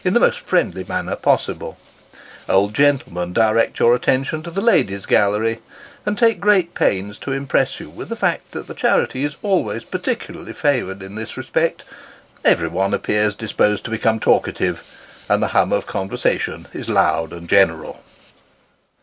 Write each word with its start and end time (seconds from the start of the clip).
123 0.03 0.19
the 0.19 0.29
most 0.31 0.47
friendly 0.49 0.83
manner 0.85 1.15
possible 1.15 1.77
old 2.49 2.73
gentlemen 2.73 3.31
direct 3.33 3.77
your 3.77 3.93
attention 3.93 4.41
to 4.41 4.49
the 4.49 4.59
ladies' 4.59 5.05
gallery, 5.05 5.59
and 6.07 6.17
take 6.17 6.39
great 6.39 6.73
pains 6.73 7.19
to 7.19 7.31
impress 7.31 7.79
you 7.79 7.87
with 7.87 8.09
the 8.09 8.15
fact 8.15 8.51
that 8.51 8.65
the 8.65 8.73
charity 8.73 9.23
is 9.23 9.35
always 9.43 9.83
peculiarly 9.83 10.53
favoured 10.53 11.03
in 11.03 11.13
this 11.13 11.37
respect 11.37 11.83
everyone 12.43 12.95
appears 12.95 13.35
disposed 13.35 13.83
to 13.85 13.91
become 13.91 14.19
talkative 14.19 14.83
and 15.29 15.43
the 15.43 15.49
hum 15.49 15.71
of 15.71 15.85
con 15.85 16.09
versation 16.09 16.65
is 16.73 16.89
loud 16.89 17.31
and 17.31 17.47
general. 17.47 18.01